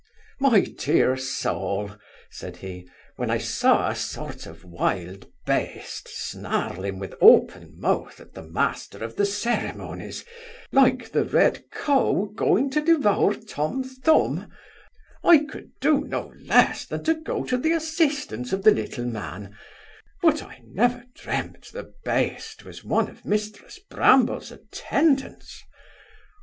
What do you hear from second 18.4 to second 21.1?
of the little man; but I never